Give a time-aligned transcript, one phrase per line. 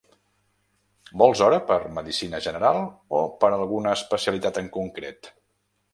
[1.21, 2.81] Vols hora per medicina general,
[3.21, 5.35] o per alguna especialitat en concret?